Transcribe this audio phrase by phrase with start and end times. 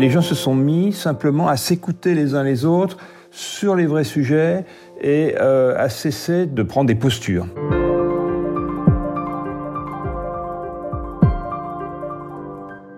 [0.00, 2.96] Les gens se sont mis simplement à s'écouter les uns les autres
[3.30, 4.64] sur les vrais sujets
[4.98, 7.46] et euh, à cesser de prendre des postures.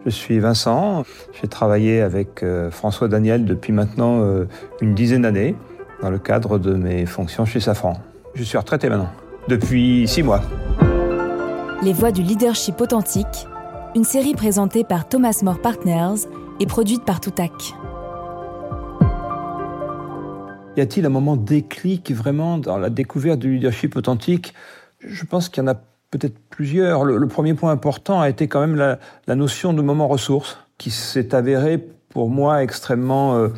[0.06, 1.02] Je suis Vincent,
[1.40, 4.44] j'ai travaillé avec euh, François Daniel depuis maintenant euh,
[4.80, 5.56] une dizaine d'années
[6.02, 7.94] dans le cadre de mes fonctions chez Safran.
[8.36, 9.10] Je suis retraité maintenant,
[9.48, 10.42] depuis six mois.
[11.82, 13.48] Les voix du leadership authentique,
[13.96, 16.28] une série présentée par Thomas More Partners
[16.60, 17.74] et produite par Toutac.
[20.76, 24.54] Y a-t-il un moment déclic vraiment dans la découverte du leadership authentique?
[25.00, 25.74] Je pense qu'il y en a
[26.10, 27.04] peut-être plusieurs.
[27.04, 31.34] Le, premier point important a été quand même la, notion de moment ressource, qui s'est
[31.34, 31.78] avérée
[32.08, 33.48] pour moi extrêmement euh,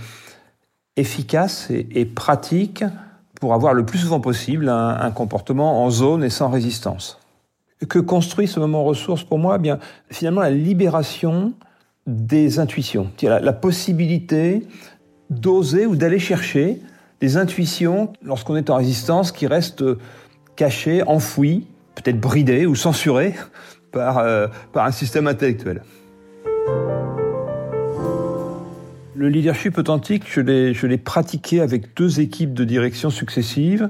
[0.96, 2.84] efficace et, pratique
[3.40, 7.18] pour avoir le plus souvent possible un, comportement en zone et sans résistance.
[7.88, 9.56] Que construit ce moment ressource pour moi?
[9.56, 9.78] Eh Bien,
[10.10, 11.52] finalement, la libération
[12.06, 14.66] des intuitions, la, la possibilité
[15.30, 16.80] d'oser ou d'aller chercher
[17.20, 19.84] des intuitions lorsqu'on est en résistance qui restent
[20.56, 23.34] cachées, enfouies, peut-être bridé ou censuré
[23.92, 25.82] par, euh, par un système intellectuel.
[29.16, 30.40] Le leadership authentique, je
[30.86, 33.88] l'ai pratiqué avec deux équipes de direction successives.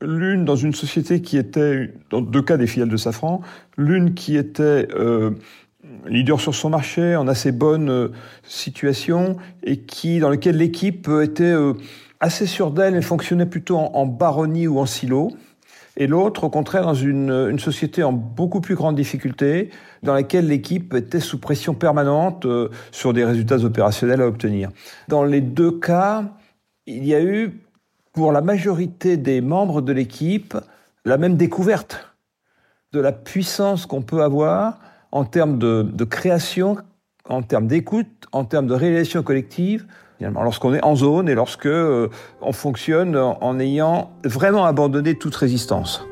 [0.00, 3.42] L'une dans une société qui était, dans deux cas des filiales de Safran,
[3.76, 5.32] l'une qui était euh,
[6.06, 8.08] leader sur son marché, en assez bonne euh,
[8.44, 11.54] situation, et qui dans lequel l'équipe était
[12.20, 15.30] assez sûre d'elle et fonctionnait plutôt en, en baronnie ou en silo
[15.96, 19.70] et l'autre, au contraire, dans une, une, société en beaucoup plus grande difficulté,
[20.02, 24.70] dans laquelle l'équipe était sous pression permanente euh, sur des résultats opérationnels à obtenir.
[25.08, 26.24] Dans les deux cas,
[26.86, 27.60] il y a eu,
[28.12, 30.56] pour la majorité des membres de l'équipe,
[31.04, 32.08] la même découverte
[32.92, 34.78] de la puissance qu'on peut avoir
[35.12, 36.78] en termes de, création,
[37.28, 39.86] en termes d'écoute, en termes de réalisation collective,
[40.20, 42.08] lorsqu'on est en zone et lorsque euh,
[42.40, 46.06] on fonctionne en ayant vraiment abandonné toute résistance.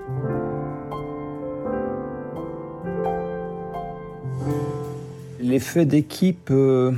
[5.41, 6.93] L'effet d'équipe euh,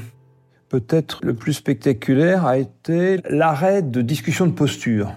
[0.70, 5.12] peut-être le plus spectaculaire a été l'arrêt de discussion de posture.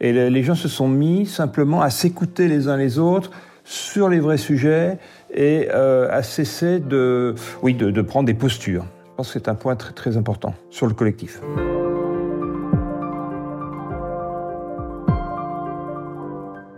[0.00, 3.30] Et les gens se sont mis simplement à s'écouter les uns les autres
[3.64, 4.98] sur les vrais sujets
[5.32, 8.84] et euh, à cesser de, oui, de prendre des postures.
[9.14, 11.40] Je pense que c'est un point très, très important sur le collectif.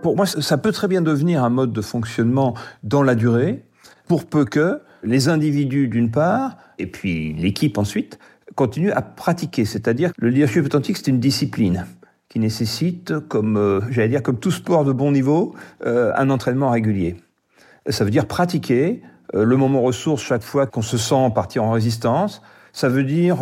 [0.03, 2.55] Pour moi, ça peut très bien devenir un mode de fonctionnement
[2.85, 3.65] dans la durée,
[4.07, 8.19] pour peu que les individus d'une part, et puis l'équipe ensuite,
[8.55, 9.65] continuent à pratiquer.
[9.65, 11.87] C'est-à-dire le leadership authentique, c'est une discipline
[12.37, 15.55] qui nécessite, comme euh, j'allais dire, comme tout sport de bon niveau,
[15.87, 17.17] euh, un entraînement régulier.
[17.89, 19.01] Ça veut dire pratiquer
[19.35, 22.43] euh, le moment ressource chaque fois qu'on se sent partir en résistance.
[22.75, 23.39] Ça veut dire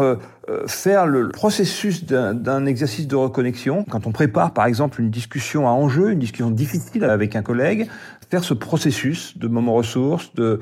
[0.68, 3.84] faire le processus d'un exercice de reconnexion.
[3.90, 7.88] Quand on prépare, par exemple, une discussion à enjeu, une discussion difficile avec un collègue,
[8.30, 10.60] faire ce processus de moment ressource, de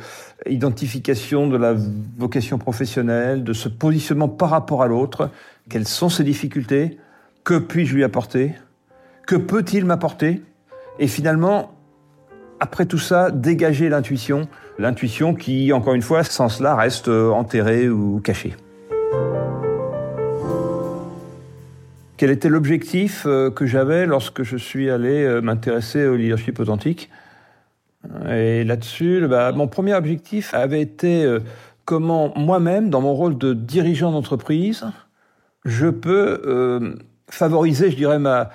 [0.49, 1.75] identification de la
[2.17, 5.29] vocation professionnelle, de ce positionnement par rapport à l'autre.
[5.69, 6.97] Quelles sont ses difficultés?
[7.45, 8.53] Que puis-je lui apporter?
[9.27, 10.43] Que peut-il m'apporter?
[11.01, 11.75] Et finalement,
[12.61, 14.49] après tout ça, dégager l'intuition
[14.79, 18.55] L'intuition qui, encore une fois, sans cela, reste euh, enterrée ou cachée.
[22.17, 27.11] Quel était l'objectif euh, que j'avais lorsque je suis allé euh, m'intéresser au leadership authentique?
[28.31, 31.39] Et là-dessus, bah, mon premier objectif avait été
[31.85, 34.85] comment moi-même, dans mon rôle de dirigeant d'entreprise,
[35.65, 36.99] je peux
[37.33, 38.51] favoriser, je dirais, ma,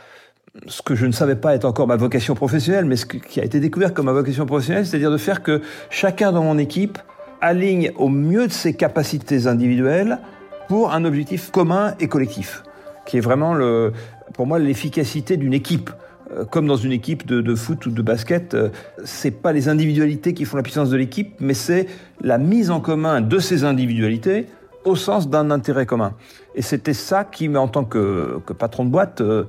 [0.67, 3.43] ce que je ne savais pas être encore ma vocation professionnelle, mais ce qui a
[3.43, 6.99] été découvert comme ma vocation professionnelle, c'est-à-dire de faire que chacun dans mon équipe
[7.41, 10.19] aligne au mieux de ses capacités individuelles
[10.67, 12.63] pour un objectif commun et collectif,
[13.05, 13.93] qui est vraiment le,
[14.33, 15.89] pour moi l'efficacité d'une équipe.
[16.33, 18.67] Euh, comme dans une équipe de, de, foot ou de basket, euh,
[19.05, 21.87] c'est pas les individualités qui font la puissance de l'équipe, mais c'est
[22.19, 24.47] la mise en commun de ces individualités
[24.87, 26.13] au sens d'un intérêt commun.
[26.55, 29.43] Et c'était ça qui, en tant que, patron de boîte, euh,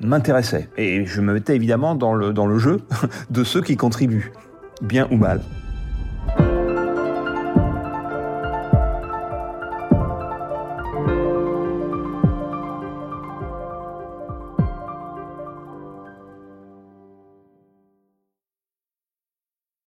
[0.00, 0.68] m'intéressait.
[0.76, 2.80] Et je me mettais évidemment dans le jeu
[3.30, 4.32] de ceux qui contribuent,
[4.80, 5.40] bien ou mal.